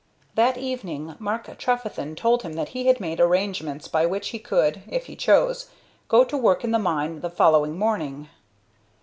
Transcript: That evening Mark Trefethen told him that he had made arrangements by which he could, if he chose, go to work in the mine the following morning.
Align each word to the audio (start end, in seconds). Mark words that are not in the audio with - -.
That 0.33 0.57
evening 0.57 1.13
Mark 1.19 1.45
Trefethen 1.59 2.15
told 2.15 2.41
him 2.41 2.53
that 2.53 2.69
he 2.69 2.87
had 2.87 2.99
made 2.99 3.19
arrangements 3.19 3.87
by 3.87 4.07
which 4.07 4.29
he 4.29 4.39
could, 4.39 4.81
if 4.87 5.05
he 5.05 5.15
chose, 5.15 5.69
go 6.07 6.23
to 6.23 6.35
work 6.35 6.63
in 6.63 6.71
the 6.71 6.79
mine 6.79 7.19
the 7.19 7.29
following 7.29 7.77
morning. 7.77 8.27